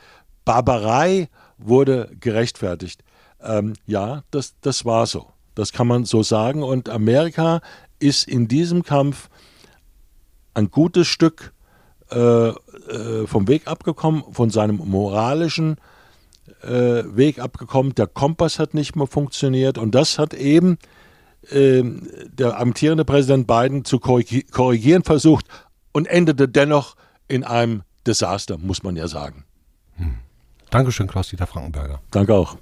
[0.46, 3.04] Barbarei wurde gerechtfertigt.
[3.42, 5.28] Ähm, ja, das, das war so.
[5.58, 6.62] Das kann man so sagen.
[6.62, 7.62] Und Amerika
[7.98, 9.28] ist in diesem Kampf
[10.54, 11.52] ein gutes Stück
[12.12, 12.54] äh, äh,
[13.26, 15.78] vom Weg abgekommen, von seinem moralischen
[16.62, 17.96] äh, Weg abgekommen.
[17.96, 20.78] Der Kompass hat nicht mehr funktioniert und das hat eben
[21.50, 25.46] ähm, der amtierende Präsident Biden zu korrigieren versucht
[25.92, 26.96] und endete dennoch
[27.28, 29.44] in einem Desaster, muss man ja sagen.
[29.96, 30.18] Hm.
[30.70, 32.00] Dankeschön, Klaus-Dieter Frankenberger.
[32.12, 32.58] Danke auch.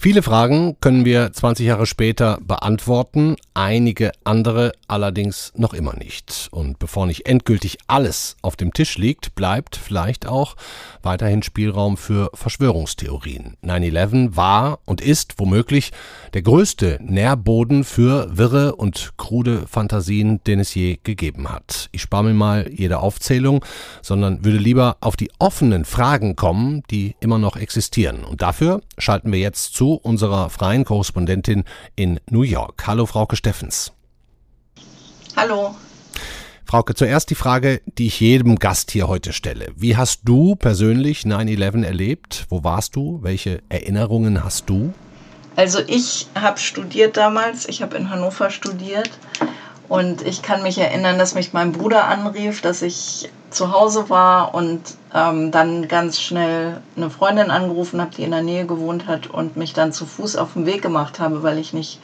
[0.00, 6.46] Viele Fragen können wir 20 Jahre später beantworten, einige andere allerdings noch immer nicht.
[6.52, 10.54] Und bevor nicht endgültig alles auf dem Tisch liegt, bleibt vielleicht auch
[11.02, 13.56] weiterhin Spielraum für Verschwörungstheorien.
[13.64, 15.90] 9-11 war und ist womöglich
[16.32, 21.88] der größte Nährboden für wirre und krude Fantasien, den es je gegeben hat.
[21.90, 23.64] Ich spare mir mal jede Aufzählung,
[24.00, 28.22] sondern würde lieber auf die offenen Fragen kommen, die immer noch existieren.
[28.22, 31.64] Und dafür schalten wir jetzt zu unserer freien Korrespondentin
[31.96, 32.86] in New York.
[32.86, 33.92] Hallo, Frauke Steffens.
[35.36, 35.74] Hallo.
[36.64, 39.72] Frauke, zuerst die Frage, die ich jedem Gast hier heute stelle.
[39.74, 42.46] Wie hast du persönlich 9-11 erlebt?
[42.50, 43.20] Wo warst du?
[43.22, 44.92] Welche Erinnerungen hast du?
[45.56, 49.10] Also ich habe studiert damals, ich habe in Hannover studiert
[49.88, 54.54] und ich kann mich erinnern, dass mich mein Bruder anrief, dass ich zu Hause war
[54.54, 54.82] und
[55.14, 59.56] ähm, dann ganz schnell eine Freundin angerufen habe, die in der Nähe gewohnt hat und
[59.56, 62.00] mich dann zu Fuß auf den Weg gemacht habe, weil ich nicht,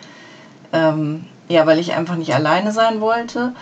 [0.73, 3.53] ähm, ja, weil ich einfach nicht alleine sein wollte.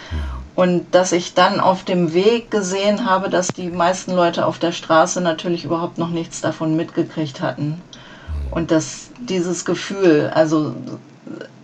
[0.54, 4.72] Und dass ich dann auf dem Weg gesehen habe, dass die meisten Leute auf der
[4.72, 7.80] Straße natürlich überhaupt noch nichts davon mitgekriegt hatten.
[8.52, 10.74] Und dass dieses Gefühl, also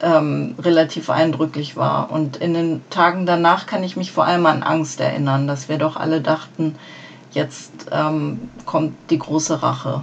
[0.00, 2.10] ähm, relativ eindrücklich war.
[2.10, 5.78] Und in den Tagen danach kann ich mich vor allem an Angst erinnern, dass wir
[5.78, 6.76] doch alle dachten,
[7.32, 10.02] jetzt ähm, kommt die große Rache.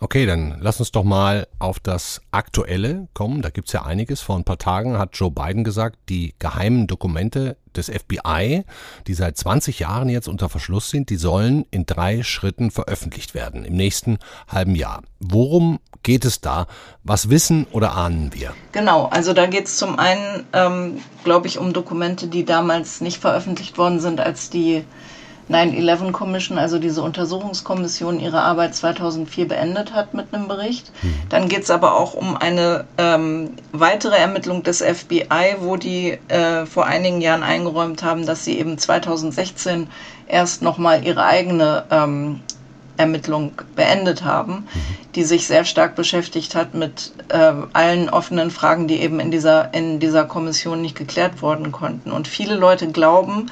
[0.00, 3.42] Okay, dann lass uns doch mal auf das Aktuelle kommen.
[3.42, 4.20] Da gibt's ja einiges.
[4.20, 8.64] Vor ein paar Tagen hat Joe Biden gesagt, die geheimen Dokumente des FBI,
[9.08, 13.64] die seit 20 Jahren jetzt unter Verschluss sind, die sollen in drei Schritten veröffentlicht werden
[13.64, 15.02] im nächsten halben Jahr.
[15.18, 16.68] Worum geht es da?
[17.02, 18.54] Was wissen oder ahnen wir?
[18.70, 23.20] Genau, also da geht es zum einen, ähm, glaube ich, um Dokumente, die damals nicht
[23.20, 24.84] veröffentlicht worden sind, als die
[25.50, 30.92] 9-11 Commission, also diese Untersuchungskommission, ihre Arbeit 2004 beendet hat mit einem Bericht.
[31.02, 31.14] Mhm.
[31.28, 36.66] Dann geht es aber auch um eine ähm, weitere Ermittlung des FBI, wo die äh,
[36.66, 39.88] vor einigen Jahren eingeräumt haben, dass sie eben 2016
[40.26, 42.40] erst nochmal ihre eigene ähm,
[42.98, 44.66] Ermittlung beendet haben, mhm.
[45.14, 49.72] die sich sehr stark beschäftigt hat mit äh, allen offenen Fragen, die eben in dieser,
[49.72, 52.10] in dieser Kommission nicht geklärt worden konnten.
[52.12, 53.50] Und viele Leute glauben,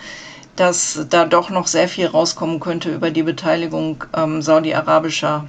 [0.56, 5.46] dass da doch noch sehr viel rauskommen könnte über die Beteiligung ähm, saudi-arabischer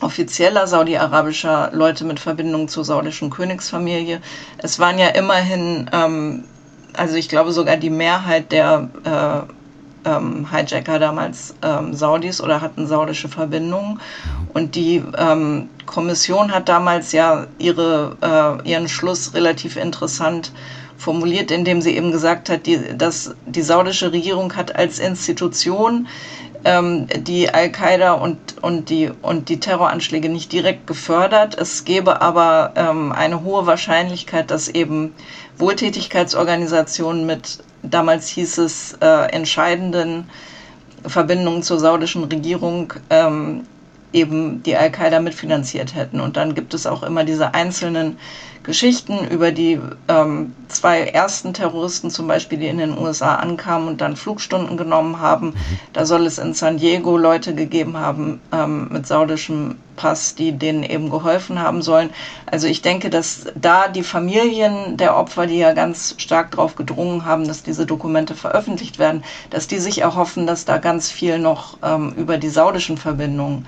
[0.00, 4.20] offizieller saudi-arabischer Leute mit Verbindung zur saudischen Königsfamilie.
[4.58, 6.44] Es waren ja immerhin, ähm,
[6.92, 9.52] also ich glaube sogar die Mehrheit der äh,
[10.08, 14.00] ähm, Hijacker damals ähm, Saudis oder hatten saudische Verbindungen.
[14.54, 20.52] Und die ähm, Kommission hat damals ja ihre, äh, ihren Schluss relativ interessant
[20.98, 26.08] formuliert, indem sie eben gesagt hat, die, dass die saudische Regierung hat als Institution
[26.64, 31.56] ähm, die Al-Qaida und, und, die, und die Terroranschläge nicht direkt gefördert.
[31.56, 35.14] Es gäbe aber ähm, eine hohe Wahrscheinlichkeit, dass eben
[35.56, 40.28] Wohltätigkeitsorganisationen mit, damals hieß es, äh, entscheidenden
[41.06, 43.64] Verbindungen zur saudischen Regierung ähm,
[44.12, 46.20] eben die Al-Qaida mitfinanziert hätten.
[46.20, 48.18] Und dann gibt es auch immer diese einzelnen
[48.68, 54.02] Geschichten über die ähm, zwei ersten Terroristen zum Beispiel, die in den USA ankamen und
[54.02, 55.46] dann Flugstunden genommen haben.
[55.46, 55.54] Mhm.
[55.94, 60.82] Da soll es in San Diego Leute gegeben haben ähm, mit saudischem Pass, die denen
[60.82, 62.10] eben geholfen haben sollen.
[62.44, 67.24] Also ich denke, dass da die Familien der Opfer, die ja ganz stark darauf gedrungen
[67.24, 71.78] haben, dass diese Dokumente veröffentlicht werden, dass die sich erhoffen, dass da ganz viel noch
[71.82, 73.66] ähm, über die saudischen Verbindungen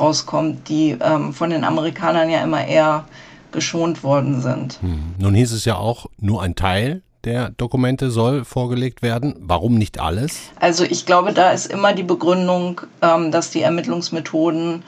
[0.00, 3.04] rauskommt, die ähm, von den Amerikanern ja immer eher
[3.52, 4.78] geschont worden sind.
[4.80, 5.14] Hm.
[5.18, 9.34] Nun hieß es ja auch, nur ein Teil der Dokumente soll vorgelegt werden.
[9.40, 10.38] Warum nicht alles?
[10.60, 14.82] Also ich glaube, da ist immer die Begründung, ähm, dass die Ermittlungsmethoden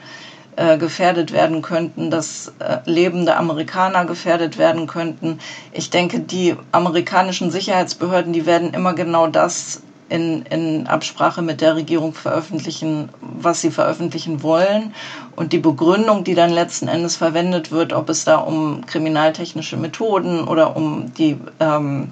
[0.55, 5.39] äh, gefährdet werden könnten, dass äh, lebende Amerikaner gefährdet werden könnten.
[5.71, 11.75] Ich denke, die amerikanischen Sicherheitsbehörden, die werden immer genau das in, in Absprache mit der
[11.75, 14.93] Regierung veröffentlichen, was sie veröffentlichen wollen.
[15.35, 20.43] Und die Begründung, die dann letzten Endes verwendet wird, ob es da um kriminaltechnische Methoden
[20.43, 22.11] oder um die, ähm,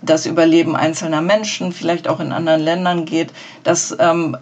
[0.00, 4.36] das Überleben einzelner Menschen, vielleicht auch in anderen Ländern geht, das ähm,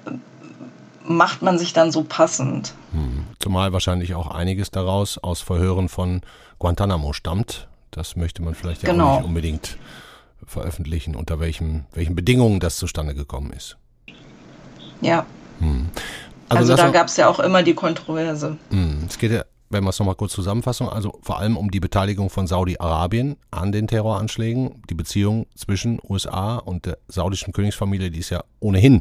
[1.05, 2.75] macht man sich dann so passend.
[2.93, 3.25] Hm.
[3.41, 6.21] Zumal wahrscheinlich auch einiges daraus aus Verhören von
[6.61, 7.67] Guantanamo stammt.
[7.91, 9.09] Das möchte man vielleicht ja genau.
[9.09, 9.77] auch nicht unbedingt
[10.47, 13.77] veröffentlichen, unter welchen, welchen Bedingungen das zustande gekommen ist.
[15.01, 15.27] Ja.
[15.59, 15.89] Hm.
[16.49, 18.57] Also, also da gab es ja auch immer die Kontroverse.
[18.71, 19.05] Hm.
[19.09, 22.31] Es geht ja, wenn wir es nochmal kurz zusammenfassen, also vor allem um die Beteiligung
[22.31, 28.31] von Saudi-Arabien an den Terroranschlägen, die Beziehung zwischen USA und der saudischen Königsfamilie, die ist
[28.31, 29.01] ja ohnehin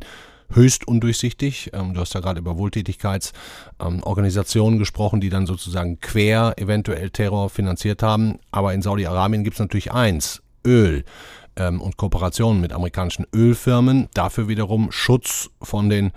[0.53, 1.71] höchst undurchsichtig.
[1.73, 7.49] Ähm, du hast ja gerade über Wohltätigkeitsorganisationen ähm, gesprochen, die dann sozusagen quer eventuell Terror
[7.49, 8.39] finanziert haben.
[8.51, 11.03] Aber in Saudi-Arabien gibt es natürlich eins, Öl
[11.55, 16.11] ähm, und Kooperationen mit amerikanischen Ölfirmen, dafür wiederum Schutz von den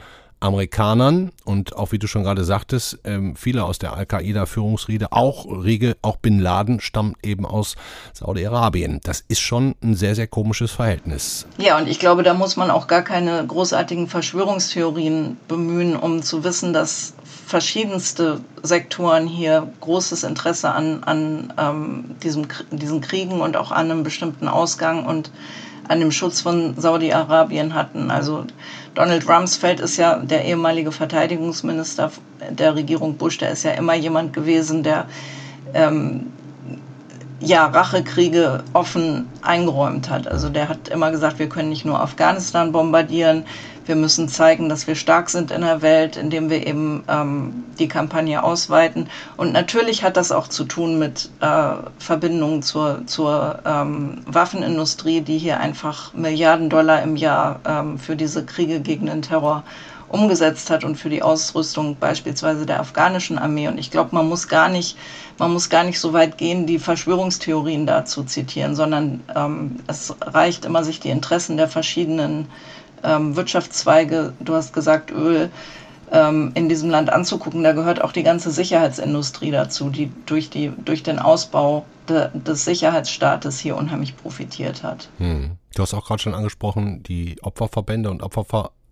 [0.44, 5.96] Amerikanern und auch wie du schon gerade sagtest, ähm, viele aus der Al-Qaida-Führungsriege, auch Riege,
[6.02, 7.76] auch Bin Laden stammt eben aus
[8.12, 9.00] Saudi-Arabien.
[9.04, 11.46] Das ist schon ein sehr, sehr komisches Verhältnis.
[11.56, 16.44] Ja, und ich glaube, da muss man auch gar keine großartigen Verschwörungstheorien bemühen, um zu
[16.44, 17.14] wissen, dass
[17.46, 24.02] verschiedenste Sektoren hier großes Interesse an, an ähm, diesem, diesen Kriegen und auch an einem
[24.02, 25.30] bestimmten Ausgang und
[25.88, 28.10] an dem Schutz von Saudi-Arabien hatten.
[28.10, 28.44] Also
[28.94, 32.10] Donald Rumsfeld ist ja der ehemalige Verteidigungsminister
[32.50, 35.06] der Regierung Bush, der ist ja immer jemand gewesen, der
[35.74, 36.32] ähm,
[37.40, 40.26] ja, Rachekriege offen eingeräumt hat.
[40.26, 43.44] Also der hat immer gesagt, wir können nicht nur Afghanistan bombardieren,
[43.86, 47.88] wir müssen zeigen, dass wir stark sind in der Welt, indem wir eben ähm, die
[47.88, 49.08] Kampagne ausweiten.
[49.36, 55.38] Und natürlich hat das auch zu tun mit äh, Verbindungen zur, zur ähm, Waffenindustrie, die
[55.38, 59.64] hier einfach Milliarden Dollar im Jahr ähm, für diese Kriege gegen den Terror
[60.08, 63.68] umgesetzt hat und für die Ausrüstung beispielsweise der afghanischen Armee.
[63.68, 64.96] Und ich glaube, man muss gar nicht,
[65.38, 70.14] man muss gar nicht so weit gehen, die Verschwörungstheorien da zu zitieren, sondern ähm, es
[70.20, 72.46] reicht immer, sich die Interessen der verschiedenen
[73.04, 75.50] ähm, Wirtschaftszweige, du hast gesagt Öl,
[76.12, 77.62] ähm, in diesem Land anzugucken.
[77.62, 82.64] Da gehört auch die ganze Sicherheitsindustrie dazu, die durch, die, durch den Ausbau de, des
[82.64, 85.08] Sicherheitsstaates hier unheimlich profitiert hat.
[85.18, 85.52] Hm.
[85.74, 88.22] Du hast auch gerade schon angesprochen, die Opferverbände und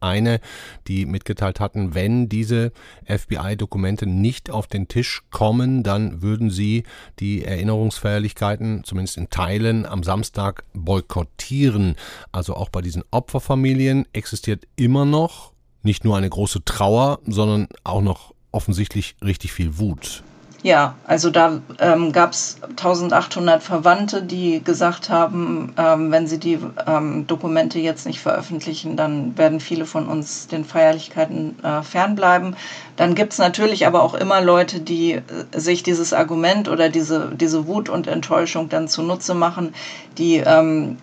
[0.02, 0.40] Opfervereine,
[0.88, 2.72] die mitgeteilt hatten, wenn diese
[3.06, 6.82] FBI-Dokumente nicht auf den Tisch kommen, dann würden sie
[7.20, 11.96] die Erinnerungsfeierlichkeiten, zumindest in Teilen, am Samstag boykottieren.
[12.32, 18.02] Also auch bei diesen Opferfamilien existiert immer noch nicht nur eine große Trauer, sondern auch
[18.02, 20.22] noch offensichtlich richtig viel Wut.
[20.64, 26.60] Ja, also da ähm, gab es 1800 Verwandte, die gesagt haben, ähm, wenn sie die
[26.86, 32.54] ähm, Dokumente jetzt nicht veröffentlichen, dann werden viele von uns den Feierlichkeiten äh, fernbleiben.
[32.94, 35.22] Dann gibt es natürlich aber auch immer Leute, die äh,
[35.52, 39.74] sich dieses Argument oder diese, diese Wut und Enttäuschung dann zunutze machen.
[40.16, 40.98] Die, ähm,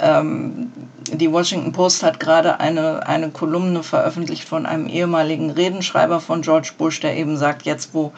[0.00, 0.70] ähm,
[1.10, 6.72] die Washington Post hat gerade eine, eine Kolumne veröffentlicht von einem ehemaligen Redenschreiber von George
[6.76, 8.12] Bush, der eben sagt, jetzt wo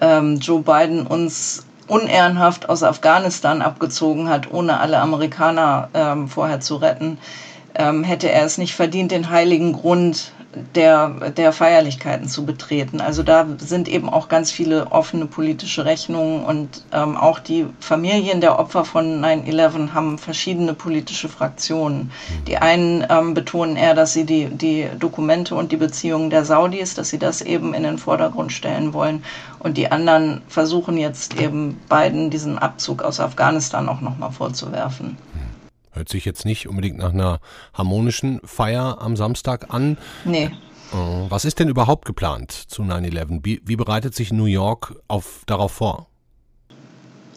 [0.00, 6.76] ähm, Joe Biden uns unehrenhaft aus Afghanistan abgezogen hat, ohne alle Amerikaner ähm, vorher zu
[6.76, 7.18] retten,
[7.74, 10.32] ähm, hätte er es nicht verdient, den heiligen Grund
[10.74, 13.00] der, der Feierlichkeiten zu betreten.
[13.00, 18.40] Also da sind eben auch ganz viele offene politische Rechnungen und ähm, auch die Familien
[18.40, 22.10] der Opfer von 9-11 haben verschiedene politische Fraktionen.
[22.46, 26.94] Die einen ähm, betonen eher, dass sie die, die Dokumente und die Beziehungen der Saudis,
[26.94, 29.24] dass sie das eben in den Vordergrund stellen wollen.
[29.58, 35.16] Und die anderen versuchen jetzt eben beiden diesen Abzug aus Afghanistan auch nochmal vorzuwerfen.
[35.92, 37.40] Hört sich jetzt nicht unbedingt nach einer
[37.74, 39.98] harmonischen Feier am Samstag an.
[40.24, 40.50] Nee.
[40.92, 40.96] Äh,
[41.28, 43.40] was ist denn überhaupt geplant zu 9-11?
[43.42, 46.06] Wie, wie, bereitet sich New York auf, darauf vor?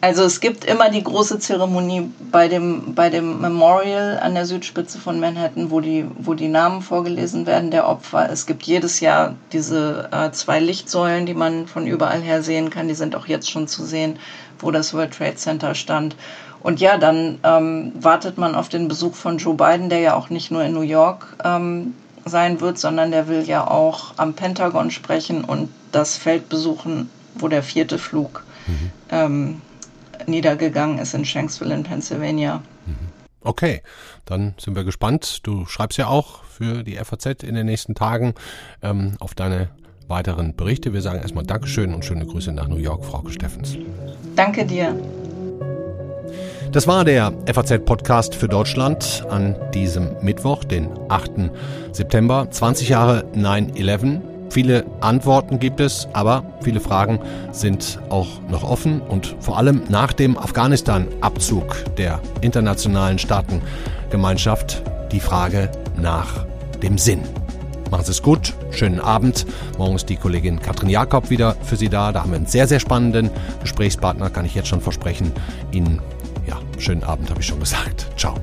[0.04, 4.98] Also es gibt immer die große Zeremonie bei dem, bei dem Memorial an der Südspitze
[4.98, 8.28] von Manhattan, wo die, wo die Namen vorgelesen werden der Opfer.
[8.32, 12.88] Es gibt jedes Jahr diese äh, zwei Lichtsäulen, die man von überall her sehen kann.
[12.88, 14.18] Die sind auch jetzt schon zu sehen,
[14.58, 16.16] wo das World Trade Center stand.
[16.62, 20.30] Und ja, dann ähm, wartet man auf den Besuch von Joe Biden, der ja auch
[20.30, 21.94] nicht nur in New York ähm,
[22.26, 27.48] sein wird, sondern der will ja auch am Pentagon sprechen und das Feld besuchen, wo
[27.48, 28.92] der vierte Flug mhm.
[29.10, 29.62] ähm,
[30.28, 32.62] niedergegangen ist in Shanksville in Pennsylvania.
[32.86, 32.96] Mhm.
[33.44, 33.82] Okay,
[34.26, 35.40] dann sind wir gespannt.
[35.44, 38.36] Du schreibst ja auch für die FAZ in den nächsten Tagen
[38.84, 39.70] ähm, auf deine
[40.08, 40.94] weiteren Berichte.
[40.94, 43.78] Wir sagen erstmal Dankeschön und schöne Grüße nach New York, Frau Steffens.
[44.36, 44.96] Danke dir.
[46.72, 51.52] Das war der FAZ-Podcast für Deutschland an diesem Mittwoch, den 8.
[51.92, 52.48] September.
[52.50, 54.22] 20 Jahre 9-11.
[54.50, 57.20] Viele Antworten gibt es, aber viele Fragen
[57.52, 65.70] sind auch noch offen und vor allem nach dem Afghanistan-Abzug der internationalen Staatengemeinschaft die Frage
[65.98, 66.46] nach
[66.82, 67.24] dem Sinn.
[67.90, 69.46] Machen Sie es gut, schönen Abend.
[69.78, 72.14] Morgen ist die Kollegin Katrin Jakob wieder für Sie da.
[72.14, 75.34] Da haben wir einen sehr, sehr spannenden Gesprächspartner, kann ich jetzt schon versprechen.
[75.74, 76.00] Ihnen
[76.82, 78.08] schönen Abend, habe ich schon gesagt.
[78.18, 78.40] Ciao.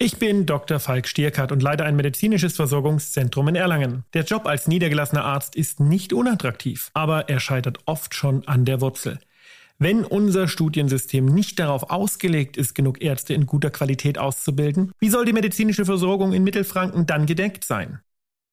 [0.00, 0.80] Ich bin Dr.
[0.80, 4.04] Falk Stierkart und leite ein medizinisches Versorgungszentrum in Erlangen.
[4.14, 8.80] Der Job als niedergelassener Arzt ist nicht unattraktiv, aber er scheitert oft schon an der
[8.80, 9.18] Wurzel.
[9.78, 15.24] Wenn unser Studiensystem nicht darauf ausgelegt ist, genug Ärzte in guter Qualität auszubilden, wie soll
[15.24, 18.00] die medizinische Versorgung in Mittelfranken dann gedeckt sein?